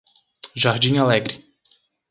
[0.55, 1.45] Jardim Alegre